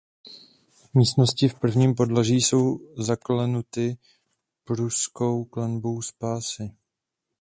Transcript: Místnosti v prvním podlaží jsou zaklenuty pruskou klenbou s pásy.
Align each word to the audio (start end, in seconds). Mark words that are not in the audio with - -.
Místnosti 0.93 1.47
v 1.47 1.55
prvním 1.59 1.95
podlaží 1.95 2.41
jsou 2.41 2.79
zaklenuty 2.97 3.97
pruskou 4.63 5.45
klenbou 5.45 6.01
s 6.01 6.11
pásy. 6.11 6.71